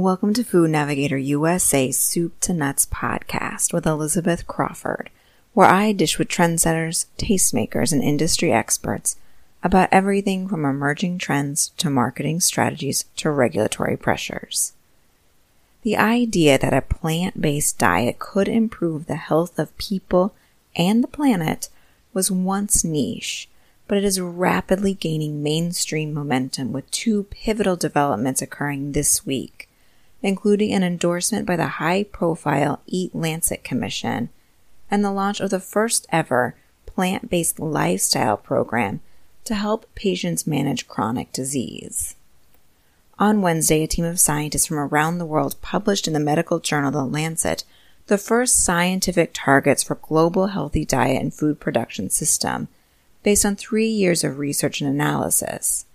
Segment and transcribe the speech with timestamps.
[0.00, 5.10] Welcome to Food Navigator USA's Soup to Nuts podcast with Elizabeth Crawford,
[5.52, 9.16] where I dish with trendsetters, tastemakers, and industry experts
[9.62, 14.72] about everything from emerging trends to marketing strategies to regulatory pressures.
[15.82, 20.34] The idea that a plant based diet could improve the health of people
[20.74, 21.68] and the planet
[22.14, 23.50] was once niche,
[23.86, 29.66] but it is rapidly gaining mainstream momentum with two pivotal developments occurring this week
[30.22, 34.28] including an endorsement by the high profile Eat Lancet Commission
[34.90, 36.54] and the launch of the first ever
[36.86, 39.00] plant based lifestyle program
[39.44, 42.16] to help patients manage chronic disease.
[43.18, 46.90] On Wednesday, a team of scientists from around the world published in the medical journal
[46.90, 47.64] The Lancet
[48.10, 52.66] the first scientific targets for global healthy diet and food production system
[53.22, 55.86] based on three years of research and analysis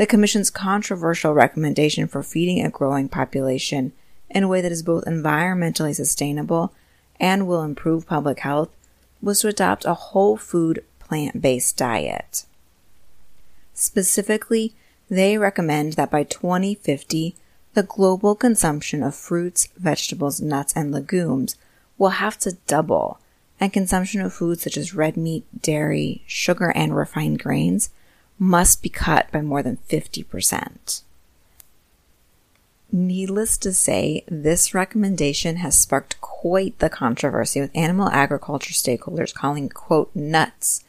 [0.00, 3.92] the Commission's controversial recommendation for feeding a growing population
[4.30, 6.72] in a way that is both environmentally sustainable
[7.20, 8.70] and will improve public health
[9.20, 12.46] was to adopt a whole food plant based diet.
[13.74, 14.72] Specifically,
[15.10, 17.36] they recommend that by 2050,
[17.74, 21.56] the global consumption of fruits, vegetables, nuts, and legumes
[21.98, 23.20] will have to double,
[23.60, 27.90] and consumption of foods such as red meat, dairy, sugar, and refined grains
[28.40, 31.02] must be cut by more than 50%.
[32.90, 39.68] Needless to say, this recommendation has sparked quite the controversy with animal agriculture stakeholders calling,
[39.68, 40.82] quote, nuts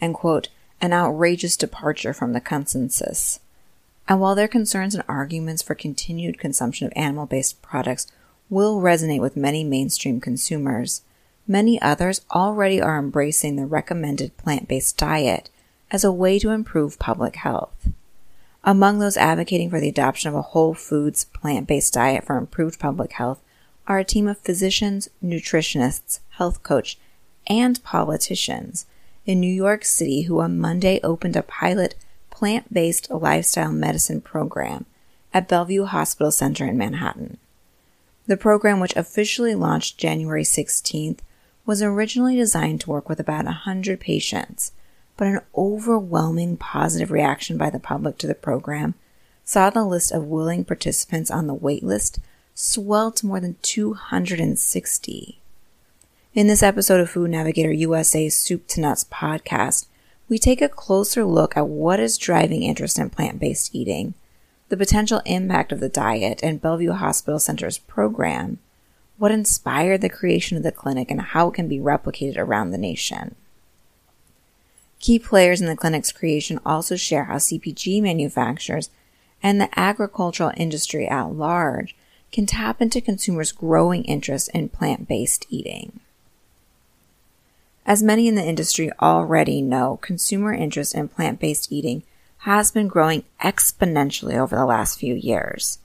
[0.00, 0.50] and, quote,
[0.82, 3.40] an outrageous departure from the consensus.
[4.06, 8.06] And while their concerns and arguments for continued consumption of animal based products
[8.50, 11.02] will resonate with many mainstream consumers,
[11.46, 15.48] many others already are embracing the recommended plant based diet
[15.90, 17.88] as a way to improve public health.
[18.64, 22.78] Among those advocating for the adoption of a whole foods plant based diet for improved
[22.78, 23.40] public health
[23.86, 26.98] are a team of physicians, nutritionists, health coach,
[27.46, 28.86] and politicians
[29.24, 31.94] in New York City who on Monday opened a pilot
[32.30, 34.84] plant based lifestyle medicine program
[35.32, 37.38] at Bellevue Hospital Center in Manhattan.
[38.26, 41.20] The program, which officially launched January 16th,
[41.64, 44.72] was originally designed to work with about 100 patients
[45.18, 48.94] but an overwhelming positive reaction by the public to the program
[49.44, 52.20] saw the list of willing participants on the waitlist
[52.54, 55.40] swell to more than 260.
[56.34, 59.86] In this episode of Food Navigator USA's Soup to Nuts podcast,
[60.28, 64.14] we take a closer look at what is driving interest in plant based eating,
[64.68, 68.58] the potential impact of the diet and Bellevue Hospital Center's program,
[69.16, 72.78] what inspired the creation of the clinic, and how it can be replicated around the
[72.78, 73.34] nation.
[75.00, 78.90] Key players in the clinic's creation also share how CPG manufacturers
[79.42, 81.94] and the agricultural industry at large
[82.32, 86.00] can tap into consumers' growing interest in plant based eating.
[87.86, 92.02] As many in the industry already know, consumer interest in plant based eating
[92.38, 95.78] has been growing exponentially over the last few years.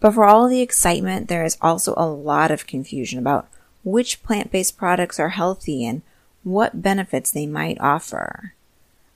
[0.00, 3.48] But for all the excitement, there is also a lot of confusion about
[3.84, 6.02] which plant based products are healthy and
[6.42, 8.54] what benefits they might offer.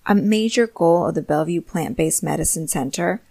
[0.07, 3.23] A major goal of the Bellevue Plant Based Medicine Center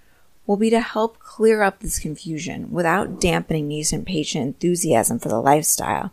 [0.48, 5.40] will be to help clear up this confusion without dampening nascent patient enthusiasm for the
[5.40, 6.12] lifestyle,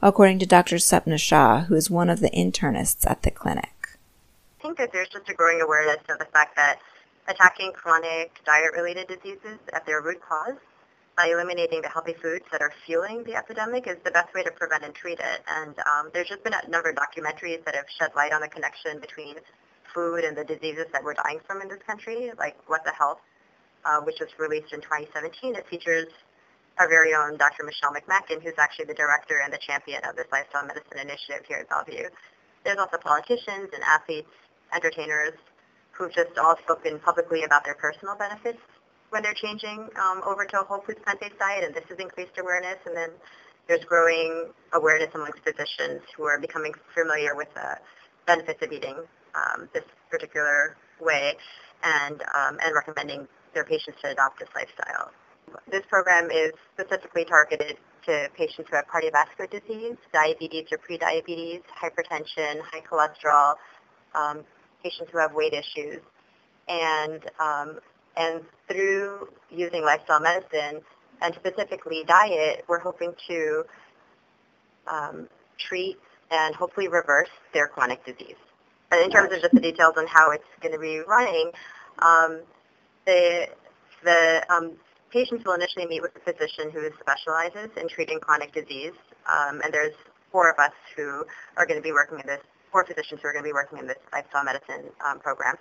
[0.00, 0.76] according to Dr.
[0.76, 3.98] Sapna Shah, who is one of the internists at the clinic.
[4.60, 6.78] I think that there's just a growing awareness of the fact that
[7.26, 10.56] attacking chronic diet-related diseases at their root cause
[11.16, 14.50] by eliminating the healthy foods that are fueling the epidemic is the best way to
[14.52, 15.40] prevent and treat it.
[15.46, 18.48] And um, there's just been a number of documentaries that have shed light on the
[18.48, 19.36] connection between
[19.94, 23.20] food and the diseases that we're dying from in this country, like What the Health,
[23.84, 25.54] uh, which was released in 2017.
[25.54, 26.08] It features
[26.78, 27.64] our very own Dr.
[27.64, 31.58] Michelle McMacken, who's actually the director and the champion of this lifestyle medicine initiative here
[31.60, 32.08] at Bellevue.
[32.64, 34.32] There's also politicians and athletes,
[34.72, 35.36] entertainers,
[35.90, 38.58] who've just all spoken publicly about their personal benefits
[39.12, 42.32] when they're changing um, over to a whole foods plant-based diet, and this has increased
[42.38, 42.78] awareness.
[42.86, 43.10] And then
[43.68, 47.76] there's growing awareness amongst physicians who are becoming familiar with the
[48.26, 48.96] benefits of eating
[49.36, 51.34] um, this particular way
[51.82, 55.10] and, um, and recommending their patients to adopt this lifestyle.
[55.70, 57.76] This program is specifically targeted
[58.06, 63.56] to patients who have cardiovascular disease, diabetes or prediabetes, hypertension, high cholesterol,
[64.14, 64.44] um,
[64.82, 66.00] patients who have weight issues,
[66.68, 67.78] and um,
[68.16, 70.80] and through using lifestyle medicine
[71.20, 73.64] and specifically diet, we're hoping to
[74.86, 75.28] um,
[75.58, 75.96] treat
[76.30, 78.36] and hopefully reverse their chronic disease.
[78.90, 81.50] And in terms of just the details on how it's going to be running,
[82.00, 82.40] um,
[83.06, 83.48] the
[84.04, 84.72] the um,
[85.10, 88.92] patients will initially meet with a physician who specializes in treating chronic disease,
[89.30, 89.94] um, and there's
[90.30, 91.24] four of us who
[91.56, 92.40] are going to be working in this,
[92.72, 95.54] four physicians who are going to be working in this lifestyle medicine um, program.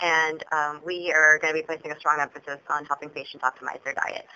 [0.00, 3.82] And um, we are going to be placing a strong emphasis on helping patients optimize
[3.84, 4.26] their diet.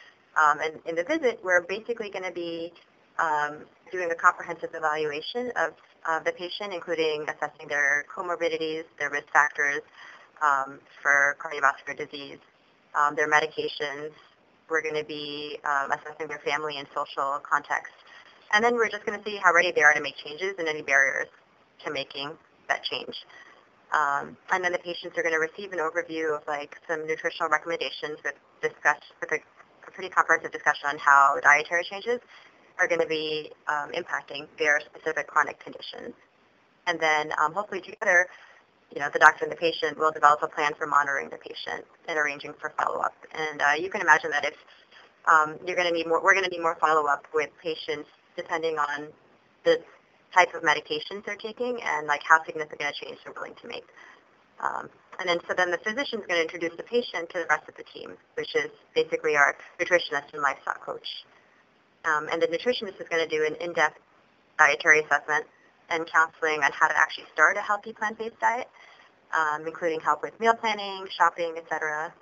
[0.40, 2.72] Um, and in the visit, we're basically going to be
[3.18, 5.72] um, doing a comprehensive evaluation of,
[6.24, 9.82] the patient, including assessing their comorbidities, their risk factors
[10.40, 12.38] um, for cardiovascular disease,
[12.98, 14.12] um, their medications.
[14.70, 17.92] We're going to be um, assessing their family and social context.
[18.54, 20.66] And then we're just going to see how ready they are to make changes and
[20.66, 21.28] any barriers
[21.84, 22.30] to making
[22.68, 23.14] that change.
[23.92, 27.48] Um, and then the patients are going to receive an overview of like some nutritional
[27.48, 29.40] recommendations with discuss with a,
[29.86, 32.20] a pretty comprehensive discussion on how dietary changes
[32.78, 36.14] are going to be um, impacting their specific chronic conditions.
[36.86, 38.26] And then um, hopefully together,
[38.94, 41.84] you know, the doctor and the patient will develop a plan for monitoring the patient
[42.08, 43.14] and arranging for follow-up.
[43.32, 44.54] And uh, you can imagine that if
[45.28, 48.78] um, you're going to need more, we're going to need more follow-up with patients depending
[48.78, 49.08] on
[49.64, 49.78] the
[50.34, 53.86] type of medications they're taking and like how significant a change they're willing to make.
[54.60, 54.88] Um,
[55.18, 57.68] and then so then the physician is going to introduce the patient to the rest
[57.68, 61.24] of the team, which is basically our nutritionist and lifestyle coach.
[62.04, 63.98] Um, and the nutritionist is going to do an in-depth
[64.58, 65.46] dietary assessment
[65.90, 68.68] and counseling on how to actually start a healthy plant-based diet,
[69.32, 72.12] um, including help with meal planning, shopping, etc.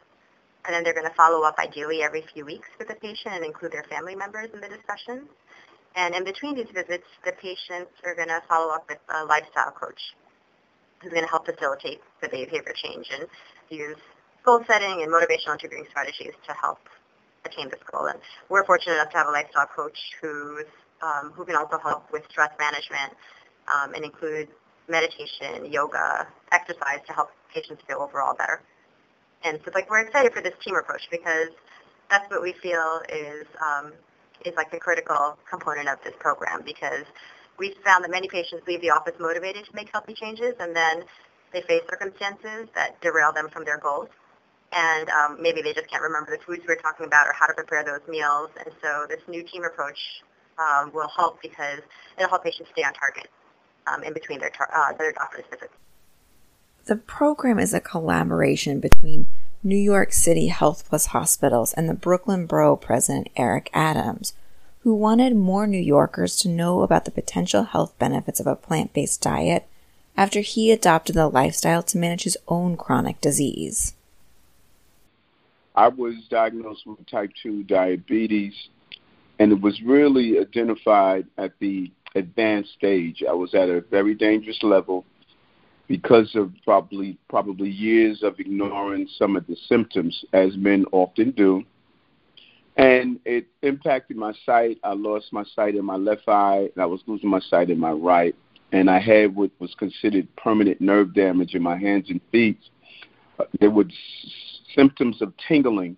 [0.64, 3.44] And then they're going to follow up ideally every few weeks with the patient and
[3.44, 5.28] include their family members in the discussion.
[5.96, 9.72] And in between these visits, the patients are going to follow up with a lifestyle
[9.72, 10.00] coach
[11.00, 13.26] who's going to help facilitate the behavior change and
[13.70, 13.96] use
[14.44, 16.78] goal setting and motivational interviewing strategies to help
[17.44, 18.06] attain this goal.
[18.06, 20.66] And we're fortunate enough to have a lifestyle coach who's,
[21.02, 23.16] um, who can also help with stress management
[23.72, 24.48] um, and include
[24.88, 28.60] meditation, yoga, exercise to help patients feel overall better.
[29.44, 31.48] And so like we're excited for this team approach because
[32.10, 33.92] that's what we feel is um,
[34.46, 37.04] is like the critical component of this program because
[37.58, 41.04] we found that many patients leave the office motivated to make healthy changes and then
[41.52, 44.08] they face circumstances that derail them from their goals.
[44.72, 47.46] And um, maybe they just can't remember the foods we are talking about or how
[47.46, 48.50] to prepare those meals.
[48.58, 49.98] And so this new team approach
[50.58, 51.80] um, will help because
[52.16, 53.28] it'll help patients stay on target
[53.86, 55.72] um, in between their, tar- uh, their doctor's visits.
[56.86, 59.28] The program is a collaboration between
[59.62, 64.34] New York City Health Plus Hospitals and the Brooklyn Borough President Eric Adams,
[64.80, 68.92] who wanted more New Yorkers to know about the potential health benefits of a plant
[68.92, 69.66] based diet
[70.16, 73.94] after he adopted the lifestyle to manage his own chronic disease.
[75.74, 78.54] I was diagnosed with type 2 diabetes,
[79.38, 83.22] and it was really identified at the advanced stage.
[83.28, 85.04] I was at a very dangerous level
[85.88, 91.64] because of probably probably years of ignoring some of the symptoms as men often do.
[92.76, 94.78] And it impacted my sight.
[94.84, 97.78] I lost my sight in my left eye and i was losing my sight in
[97.78, 98.34] my right.
[98.72, 102.58] And i had what was considered permanent nerve damage in my hands and feet.
[103.60, 103.86] There were
[104.74, 105.96] symptoms of tingling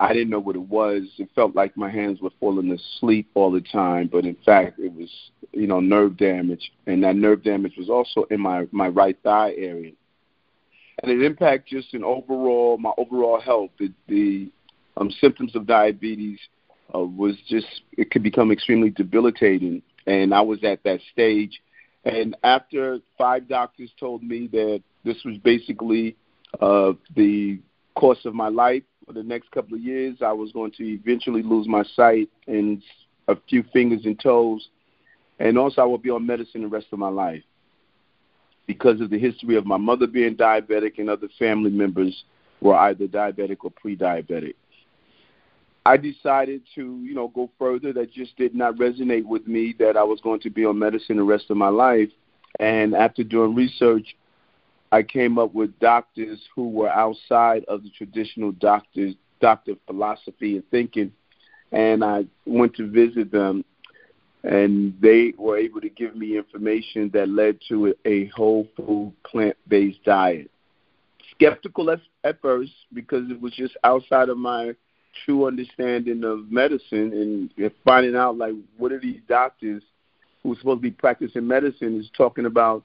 [0.00, 1.02] I didn't know what it was.
[1.18, 4.92] It felt like my hands were falling asleep all the time, but in fact, it
[4.92, 5.10] was
[5.52, 9.54] you know nerve damage, and that nerve damage was also in my my right thigh
[9.56, 9.92] area,
[11.02, 13.70] and it impacted just in overall my overall health.
[13.78, 14.50] The, the
[14.96, 16.38] um, symptoms of diabetes
[16.94, 21.60] uh, was just it could become extremely debilitating, and I was at that stage.
[22.04, 26.16] And after five doctors told me that this was basically
[26.60, 27.58] uh, the
[27.94, 31.42] course of my life, for the next couple of years, I was going to eventually
[31.42, 32.82] lose my sight and
[33.26, 34.68] a few fingers and toes,
[35.38, 37.42] and also I will be on medicine the rest of my life
[38.66, 42.24] because of the history of my mother being diabetic and other family members
[42.60, 44.54] were either diabetic or pre-diabetic.
[45.86, 47.94] I decided to, you know, go further.
[47.94, 49.74] That just did not resonate with me.
[49.78, 52.10] That I was going to be on medicine the rest of my life.
[52.60, 54.14] And after doing research,
[54.90, 60.68] I came up with doctors who were outside of the traditional doctors doctor philosophy and
[60.70, 61.12] thinking
[61.70, 63.64] and I went to visit them
[64.42, 69.56] and they were able to give me information that led to a whole food plant
[69.68, 70.50] based diet.
[71.34, 74.74] Skeptical at, at first because it was just outside of my
[75.24, 79.82] true understanding of medicine and finding out like what are these doctors
[80.42, 82.84] who are supposed to be practicing medicine is talking about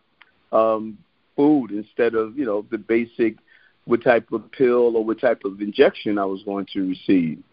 [0.52, 0.98] um
[1.36, 3.38] food instead of you know the basic
[3.86, 7.44] what type of pill or what type of injection I was going to receive.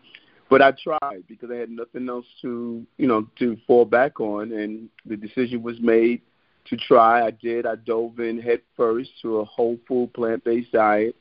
[0.48, 4.52] But I tried because I had nothing else to you know to fall back on,
[4.52, 6.22] and the decision was made
[6.66, 7.26] to try.
[7.26, 7.66] I did.
[7.66, 11.14] I dove in head first to a whole food plant based diet,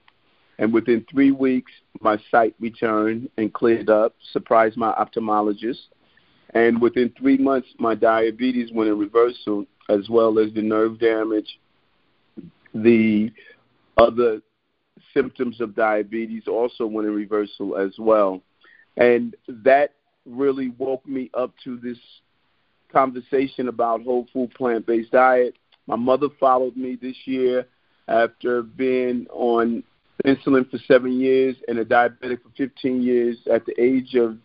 [0.57, 5.87] And within three weeks, my sight returned and cleared up, surprised my ophthalmologist.
[6.55, 11.59] And within three months, my diabetes went in reversal, as well as the nerve damage,
[12.73, 13.31] the
[13.97, 14.41] other
[15.13, 18.41] symptoms of diabetes also went in reversal as well.
[18.97, 19.93] And that
[20.25, 21.97] really woke me up to this
[22.91, 25.55] conversation about whole food plant based diet.
[25.87, 27.65] My mother followed me this year
[28.07, 29.83] after being on
[30.25, 33.37] insulin for seven years and a diabetic for 15 years.
[33.51, 34.37] At the age of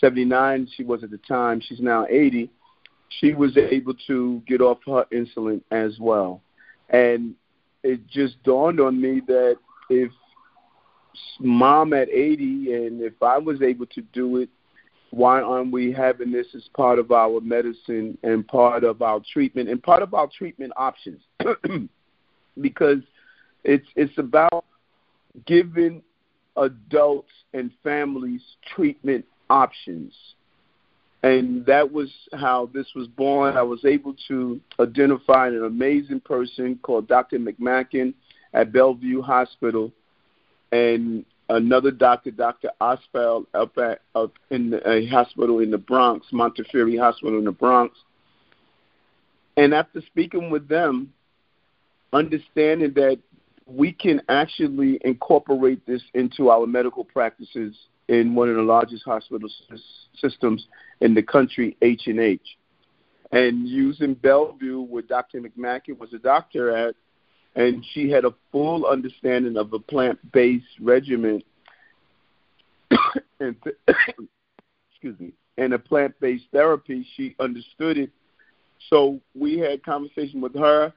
[0.00, 2.50] 79, she was at the time, she's now 80.
[3.20, 6.42] She was able to get off her insulin as well.
[6.88, 7.34] And
[7.82, 9.56] it just dawned on me that
[9.90, 10.10] if
[11.40, 14.48] mom at 80 and if I was able to do it,
[15.10, 19.68] why aren't we having this as part of our medicine and part of our treatment
[19.68, 21.20] and part of our treatment options?
[22.60, 23.00] because
[23.64, 24.64] it's it's about
[25.46, 26.02] giving
[26.56, 28.40] adults and families
[28.74, 30.14] treatment options.
[31.22, 33.56] And that was how this was born.
[33.56, 37.38] I was able to identify an amazing person called Dr.
[37.38, 38.14] McMacken
[38.54, 39.92] at Bellevue Hospital
[40.72, 42.70] and another doctor, Dr.
[42.80, 47.96] Ostfeld, up at up in a hospital in the Bronx, Montefiore Hospital in the Bronx.
[49.56, 51.12] And after speaking with them,
[52.12, 53.18] understanding that
[53.66, 57.76] we can actually incorporate this into our medical practices
[58.08, 59.48] in one of the largest hospital
[60.16, 60.66] systems
[61.00, 62.08] in the country, H
[63.32, 65.40] and using Bellevue, where Dr.
[65.40, 66.94] McMacken was a doctor at,
[67.54, 71.42] and she had a full understanding of a plant-based regimen
[73.40, 73.56] and
[74.90, 78.10] excuse me and a plant-based therapy she understood it
[78.88, 80.92] so we had conversation with her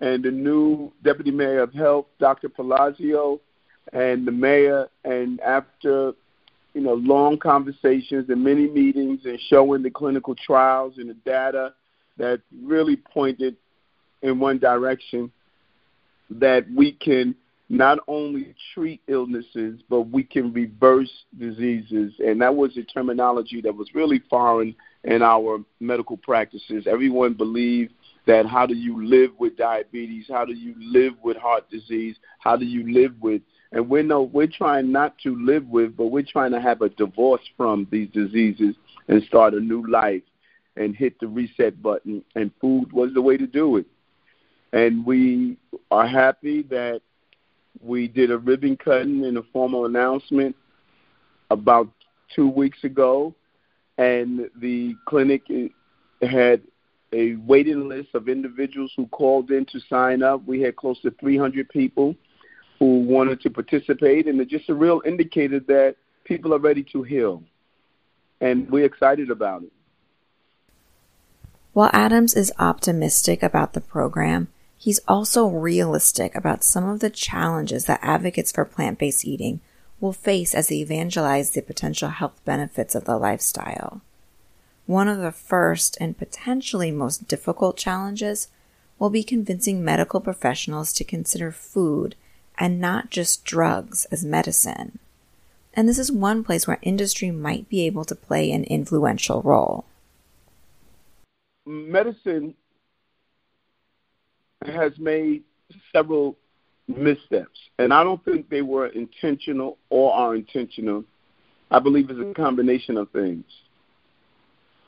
[0.00, 3.40] and the new deputy mayor of health dr Palacio,
[3.92, 6.12] and the mayor and after
[6.74, 11.74] you know long conversations and many meetings and showing the clinical trials and the data
[12.16, 13.56] that really pointed
[14.22, 15.30] in one direction
[16.30, 17.34] that we can
[17.70, 22.12] not only treat illnesses, but we can reverse diseases.
[22.18, 24.74] And that was a terminology that was really foreign
[25.04, 26.88] in our medical practices.
[26.88, 27.94] Everyone believed
[28.26, 30.26] that how do you live with diabetes?
[30.28, 32.16] How do you live with heart disease?
[32.40, 33.40] How do you live with
[33.72, 36.88] and we're no we're trying not to live with, but we're trying to have a
[36.88, 38.74] divorce from these diseases
[39.08, 40.22] and start a new life
[40.76, 43.86] and hit the reset button and food was the way to do it.
[44.72, 45.56] And we
[45.90, 47.02] are happy that
[47.82, 50.54] we did a ribbon cutting and a formal announcement
[51.50, 51.88] about
[52.34, 53.34] two weeks ago,
[53.98, 55.42] and the clinic
[56.22, 56.62] had
[57.12, 60.46] a waiting list of individuals who called in to sign up.
[60.46, 62.14] We had close to 300 people
[62.80, 65.94] who wanted to participate, and it's just a real indicator that
[66.24, 67.44] people are ready to heal,
[68.40, 69.72] and we're excited about it.
[71.72, 74.48] While Adams is optimistic about the program,
[74.80, 79.60] He's also realistic about some of the challenges that advocates for plant based eating
[80.00, 84.00] will face as they evangelize the potential health benefits of the lifestyle.
[84.86, 88.48] One of the first and potentially most difficult challenges
[88.98, 92.16] will be convincing medical professionals to consider food
[92.58, 94.98] and not just drugs as medicine.
[95.74, 99.84] And this is one place where industry might be able to play an influential role.
[101.66, 102.54] Medicine
[104.64, 105.44] has made
[105.92, 106.36] several
[106.88, 111.04] missteps, and I don't think they were intentional or are intentional.
[111.70, 113.44] I believe it's a combination of things.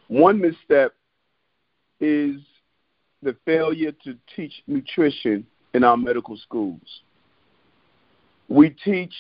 [0.09, 0.95] One misstep
[2.01, 2.37] is
[3.23, 7.03] the failure to teach nutrition in our medical schools.
[8.53, 9.15] We teach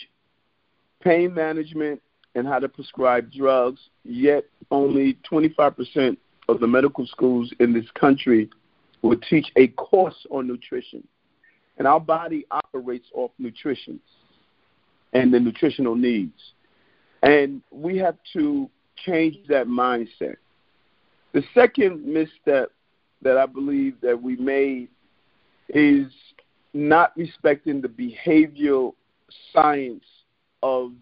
[1.03, 2.03] pain management
[2.35, 6.19] and how to prescribe drugs, yet only 25%
[6.51, 8.51] of the medical schools in this country
[9.01, 11.03] will teach a course on nutrition.
[11.79, 14.01] And our body operates off nutrition
[15.15, 16.53] and the nutritional needs.
[17.23, 18.69] And we have to
[19.07, 20.37] change that mindset.
[21.33, 22.71] The second misstep
[23.23, 24.91] that I believe that we made
[25.71, 26.13] is
[26.75, 28.93] not respecting the behavioral
[29.53, 30.05] science
[30.63, 30.93] of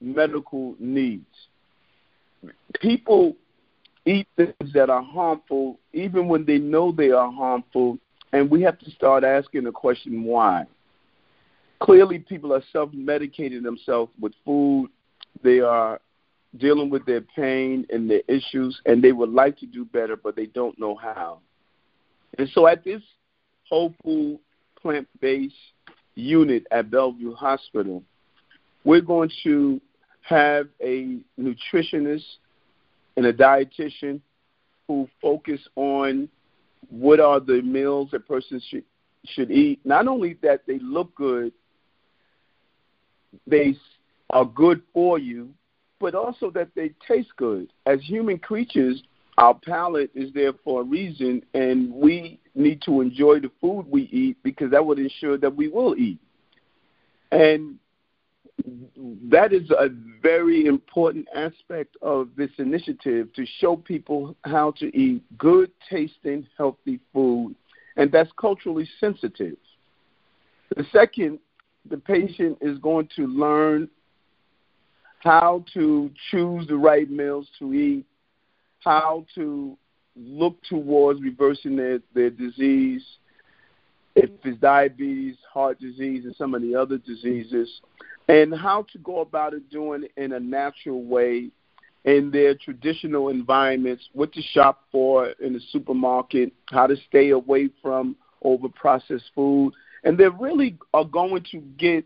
[0.00, 1.24] medical needs.
[2.80, 3.36] People
[4.06, 7.98] eat things that are harmful even when they know they are harmful,
[8.32, 10.64] and we have to start asking the question why.
[11.80, 14.88] Clearly, people are self medicating themselves with food.
[15.42, 16.00] They are
[16.58, 20.36] dealing with their pain and their issues, and they would like to do better, but
[20.36, 21.40] they don't know how.
[22.38, 23.02] And so, at this
[23.68, 24.38] whole food,
[24.80, 25.54] plant based
[26.14, 28.02] unit at Bellevue Hospital,
[28.84, 29.80] we're going to
[30.22, 32.24] have a nutritionist
[33.16, 34.20] and a dietitian
[34.88, 36.28] who focus on
[36.90, 38.84] what are the meals a person should
[39.26, 39.80] should eat.
[39.84, 41.52] Not only that they look good,
[43.46, 43.74] they
[44.30, 45.48] are good for you,
[45.98, 47.72] but also that they taste good.
[47.86, 49.02] As human creatures,
[49.38, 54.02] our palate is there for a reason, and we need to enjoy the food we
[54.12, 56.18] eat because that would ensure that we will eat.
[57.32, 57.78] And
[59.30, 59.88] that is a
[60.22, 67.00] very important aspect of this initiative to show people how to eat good tasting, healthy
[67.12, 67.56] food,
[67.96, 69.56] and that's culturally sensitive.
[70.76, 71.40] The second,
[71.90, 73.88] the patient is going to learn
[75.18, 78.06] how to choose the right meals to eat,
[78.84, 79.76] how to
[80.16, 83.02] look towards reversing their, their disease,
[84.14, 87.80] if it's diabetes, heart disease, and some of the other diseases,
[88.28, 91.50] and how to go about it doing it in a natural way
[92.04, 97.70] in their traditional environments, what to shop for in the supermarket, how to stay away
[97.82, 99.72] from over processed food.
[100.04, 102.04] And they really are going to get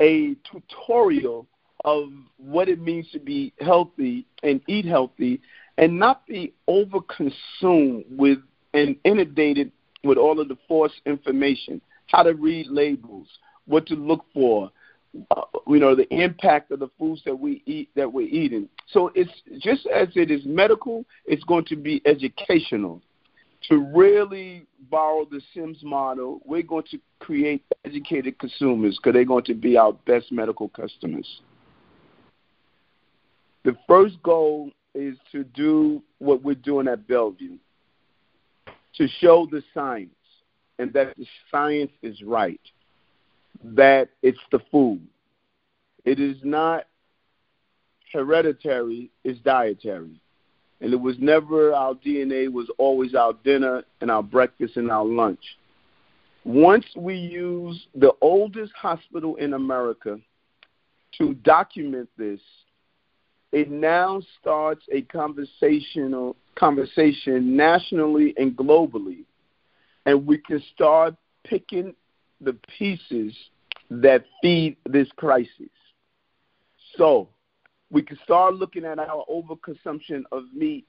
[0.00, 1.46] a tutorial
[1.84, 5.40] of what it means to be healthy and eat healthy
[5.78, 8.38] and not be overconsumed with
[8.74, 9.72] and inundated
[10.04, 13.28] with all of the false information, how to read labels,
[13.66, 14.70] what to look for,
[15.30, 18.68] uh, you know, the impact of the foods that we eat that we're eating.
[18.88, 23.00] So it's just as it is medical, it's going to be educational.
[23.68, 29.44] To really borrow the Syms model, we're going to create educated consumers because they're going
[29.44, 31.40] to be our best medical customers.
[33.64, 37.56] The first goal is to do what we're doing at Bellevue
[38.96, 40.10] to show the science
[40.78, 42.60] and that the science is right,
[43.62, 45.00] that it's the food.
[46.04, 46.84] It is not
[48.12, 50.20] hereditary, it's dietary.
[50.80, 55.04] And it was never our DNA, was always our dinner and our breakfast and our
[55.04, 55.42] lunch.
[56.44, 60.18] Once we use the oldest hospital in America
[61.18, 62.40] to document this,
[63.52, 69.24] it now starts a conversational conversation nationally and globally,
[70.06, 71.94] and we can start picking
[72.40, 73.34] the pieces
[73.90, 75.70] that feed this crisis.
[76.96, 77.28] So
[77.90, 80.86] we can start looking at our overconsumption of meat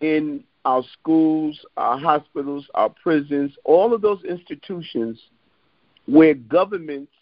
[0.00, 5.18] in our schools, our hospitals, our prisons, all of those institutions
[6.06, 7.12] where governments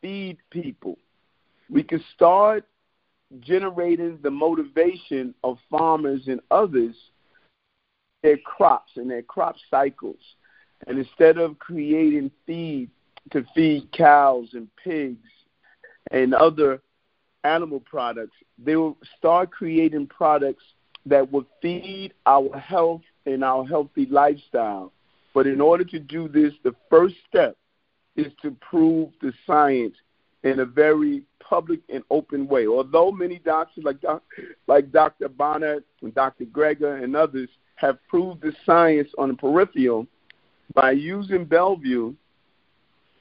[0.00, 0.98] feed people.
[1.68, 2.64] We can start
[3.40, 6.94] generating the motivation of farmers and others
[8.22, 10.20] their crops and their crop cycles.
[10.86, 12.90] And instead of creating feed
[13.32, 15.28] to feed cows and pigs
[16.10, 16.80] and other
[17.44, 20.64] animal products, they will start creating products
[21.06, 24.92] that will feed our health and our healthy lifestyle.
[25.34, 27.56] But in order to do this, the first step
[28.16, 29.94] is to prove the science
[30.46, 32.66] in a very public and open way.
[32.66, 33.98] Although many doctors like
[34.66, 35.28] like Dr.
[35.28, 36.44] Barnard and Dr.
[36.44, 40.06] Greger and others have proved the science on the peripheral,
[40.74, 42.14] by using Bellevue,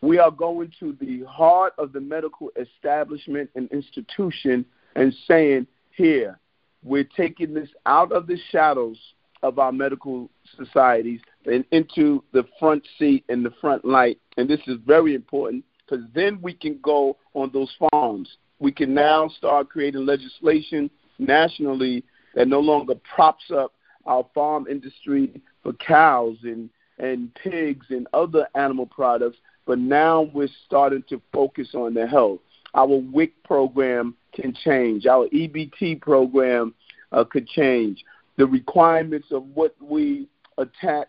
[0.01, 6.39] we are going to the heart of the medical establishment and institution and saying, here,
[6.83, 8.97] we're taking this out of the shadows
[9.41, 14.19] of our medical societies and into the front seat and the front light.
[14.38, 18.38] And this is very important because then we can go on those farms.
[18.60, 22.04] We can now start creating legislation nationally
[22.36, 23.74] that no longer props up
[24.06, 26.69] our farm industry for cows and,
[27.00, 32.39] and pigs and other animal products, but now we're starting to focus on their health.
[32.74, 35.06] Our WIC program can change.
[35.06, 36.74] Our EBT program
[37.12, 38.04] uh, could change.
[38.38, 41.08] The requirements of what we attach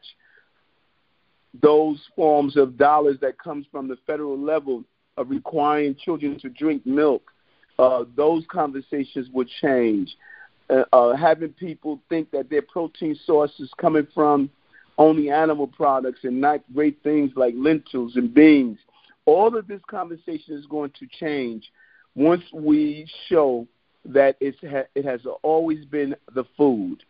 [1.63, 4.85] those forms of dollars that comes from the federal level
[5.17, 7.31] of requiring children to drink milk,
[7.79, 10.17] uh, those conversations would change.
[10.69, 14.51] Uh, uh, having people think that their protein source is coming from
[14.99, 18.79] only animal products and not great things like lentils and beans.
[19.27, 21.71] All of this conversation is going to change
[22.15, 23.67] once we show
[24.07, 27.03] that it's ha- it has always been the food.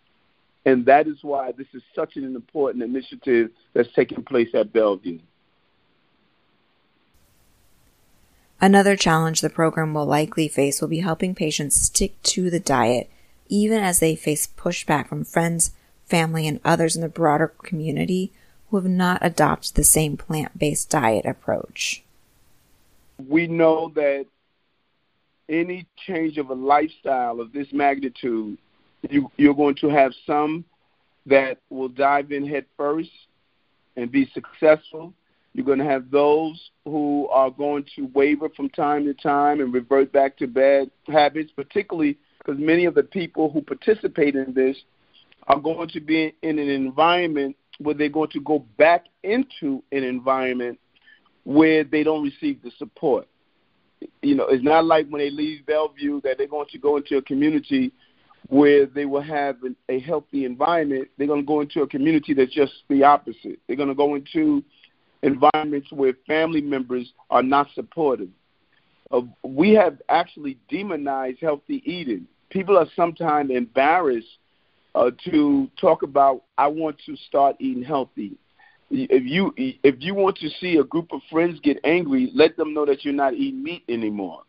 [0.66, 5.20] And that is why this is such an important initiative that's taking place at Bellevue.
[8.60, 13.08] Another challenge the program will likely face will be helping patients stick to the diet,
[13.48, 15.70] even as they face pushback from friends,
[16.04, 18.32] family, and others in the broader community
[18.70, 22.02] who have not adopted the same plant based diet approach?
[23.24, 24.26] We know that
[25.48, 28.58] any change of a lifestyle of this magnitude,
[29.08, 30.64] you, you're going to have some
[31.26, 33.10] that will dive in head first
[33.96, 35.12] and be successful.
[35.54, 39.72] You're going to have those who are going to waver from time to time and
[39.72, 44.76] revert back to bad habits, particularly because many of the people who participate in this
[45.48, 50.02] are going to be in an environment where they're going to go back into an
[50.04, 50.78] environment
[51.44, 53.26] where they don't receive the support.
[54.22, 57.16] You know, it's not like when they leave Bellevue that they're going to go into
[57.16, 57.92] a community
[58.48, 59.56] where they will have
[59.88, 61.08] a healthy environment.
[61.16, 63.58] They're going to go into a community that's just the opposite.
[63.66, 64.62] They're going to go into
[65.22, 68.28] environments where family members are not supportive.
[69.10, 72.26] Uh, we have actually demonized healthy eating.
[72.50, 74.38] People are sometimes embarrassed
[74.94, 78.32] uh, to talk about I want to start eating healthy.
[78.88, 82.72] If you if you want to see a group of friends get angry, let them
[82.72, 84.42] know that you're not eating meat anymore.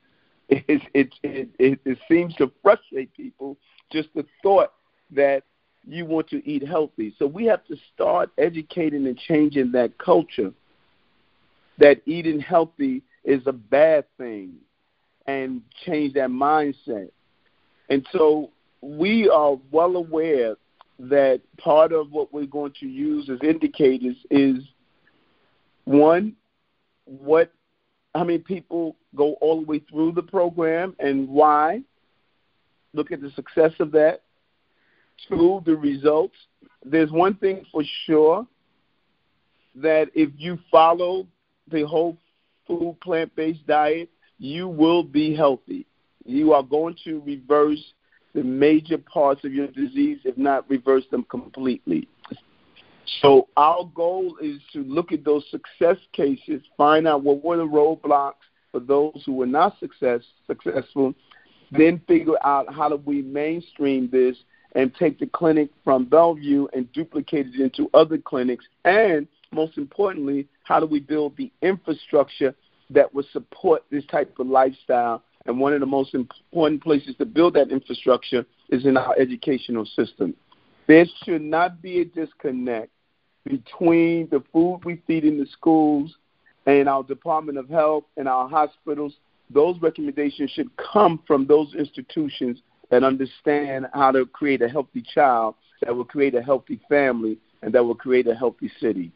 [0.49, 3.57] It it it, it, seems to frustrate people
[3.91, 4.71] just the thought
[5.11, 5.43] that
[5.85, 7.13] you want to eat healthy.
[7.19, 10.53] So we have to start educating and changing that culture
[11.79, 14.53] that eating healthy is a bad thing
[15.27, 17.09] and change that mindset.
[17.89, 20.55] And so we are well aware
[20.99, 24.57] that part of what we're going to use as indicators is
[25.85, 26.35] one,
[27.05, 27.51] what
[28.17, 31.81] how many people go all the way through the program and why.
[32.93, 34.21] Look at the success of that.
[35.27, 36.35] Two, the results.
[36.83, 38.47] There's one thing for sure
[39.75, 41.27] that if you follow
[41.71, 42.17] the whole
[42.67, 45.85] food plant based diet, you will be healthy.
[46.25, 47.83] You are going to reverse
[48.33, 52.07] the major parts of your disease, if not reverse them completely.
[53.21, 57.63] So our goal is to look at those success cases, find out what were the
[57.63, 58.33] roadblocks
[58.71, 61.13] for those who were not success, successful,
[61.71, 64.35] then figure out how do we mainstream this
[64.75, 70.47] and take the clinic from Bellevue and duplicate it into other clinics, and most importantly,
[70.63, 72.53] how do we build the infrastructure
[72.89, 77.25] that will support this type of lifestyle and one of the most important places to
[77.25, 80.33] build that infrastructure is in our educational system.
[80.87, 82.91] There should not be a disconnect
[83.47, 86.15] between the food we feed in the schools
[86.65, 89.13] and our Department of Health and our hospitals.
[89.49, 95.55] Those recommendations should come from those institutions that understand how to create a healthy child,
[95.81, 99.11] that will create a healthy family, and that will create a healthy city.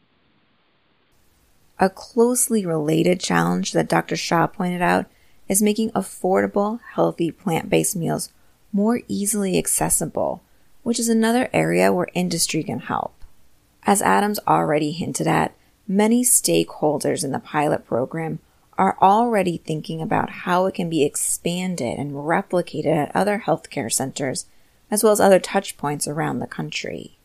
[1.78, 4.16] A closely related challenge that Dr.
[4.16, 5.06] Shah pointed out
[5.48, 8.30] is making affordable, healthy plant based meals
[8.72, 10.42] more easily accessible,
[10.82, 13.21] which is another area where industry can help.
[13.84, 15.54] As Adams already hinted at,
[15.88, 18.38] many stakeholders in the pilot program
[18.78, 24.46] are already thinking about how it can be expanded and replicated at other healthcare centers,
[24.90, 27.18] as well as other touchpoints around the country.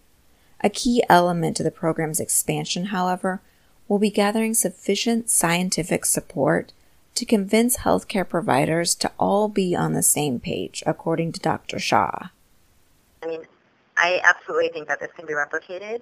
[0.62, 3.42] A key element to the program's expansion, however,
[3.88, 6.74] will be gathering sufficient scientific support
[7.16, 11.80] to convince healthcare providers to all be on the same page, according to Dr.
[11.80, 12.30] Shah.
[13.24, 13.42] I mean,
[13.96, 16.02] I absolutely think that this can be replicated.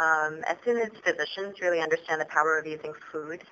[0.00, 3.42] Um, as soon as physicians really understand the power of using food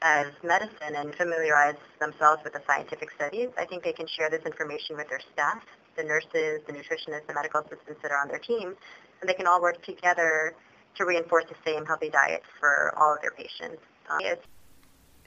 [0.00, 4.40] as medicine and familiarize themselves with the scientific studies, I think they can share this
[4.46, 5.62] information with their staff,
[5.96, 8.74] the nurses, the nutritionists, the medical assistants that are on their team,
[9.20, 10.54] and they can all work together
[10.96, 13.82] to reinforce the same healthy diet for all of their patients.
[14.08, 14.20] Um,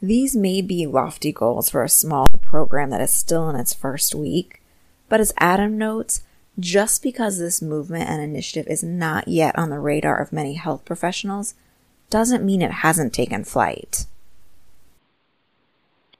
[0.01, 4.15] these may be lofty goals for a small program that is still in its first
[4.15, 4.63] week,
[5.10, 6.23] but as Adam notes,
[6.60, 10.86] just because this movement and initiative is not yet on the radar of many health
[10.86, 11.56] professionals
[12.10, 14.06] doesn't mean it hasn't taken flight.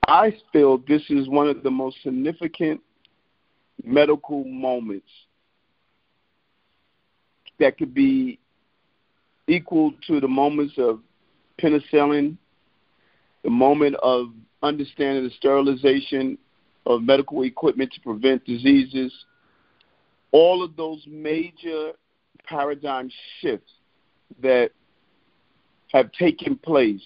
[0.08, 2.82] I feel this is one of the most significant
[3.84, 5.08] medical moments
[7.60, 8.40] that could be
[9.48, 11.00] equal to the moments of
[11.60, 12.38] penicillin
[13.46, 14.30] the moment of
[14.64, 16.38] understanding the sterilization
[16.88, 19.14] of medical equipment to prevent diseases,
[20.36, 21.94] all of those major
[22.44, 23.72] paradigm shifts
[24.42, 24.70] that
[25.94, 27.06] have taken place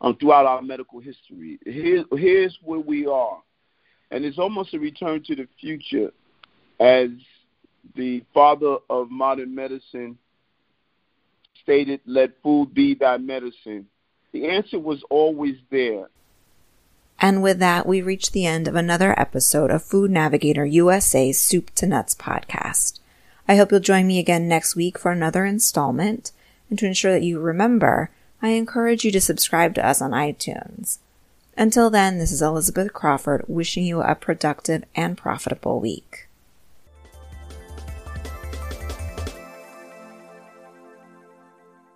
[0.00, 1.58] um, throughout our medical history.
[1.64, 3.42] Here, here's where we are.
[4.12, 6.12] And it's almost a return to the future
[6.78, 7.08] as
[7.96, 10.16] the father of modern medicine
[11.60, 13.84] stated, let food be thy medicine.
[14.30, 16.08] The answer was always there.
[17.20, 21.70] And with that, we reach the end of another episode of Food Navigator USA's Soup
[21.74, 22.98] to Nuts podcast.
[23.46, 26.32] I hope you'll join me again next week for another installment.
[26.70, 30.98] And to ensure that you remember, I encourage you to subscribe to us on iTunes.
[31.58, 36.26] Until then, this is Elizabeth Crawford wishing you a productive and profitable week.